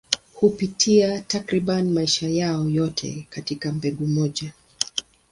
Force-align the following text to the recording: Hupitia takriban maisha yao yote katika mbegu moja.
Hupitia 0.33 1.21
takriban 1.21 1.91
maisha 1.93 2.29
yao 2.29 2.69
yote 2.69 3.27
katika 3.29 3.71
mbegu 3.71 4.07
moja. 4.07 4.53